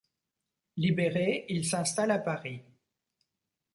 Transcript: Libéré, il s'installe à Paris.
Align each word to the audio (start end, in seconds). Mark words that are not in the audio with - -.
Libéré, 0.77 1.45
il 1.49 1.63
s'installe 1.63 2.09
à 2.09 2.17
Paris. 2.17 2.63